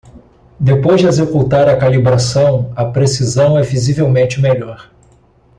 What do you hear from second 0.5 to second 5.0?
Depois de executar a calibração?, a precisão é visivelmente melhor.